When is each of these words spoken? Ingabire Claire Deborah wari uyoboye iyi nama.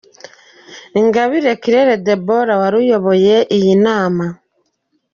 Ingabire 0.99 1.51
Claire 1.61 1.91
Deborah 2.05 2.59
wari 2.61 2.75
uyoboye 2.83 3.35
iyi 3.57 3.73
nama. 3.85 4.25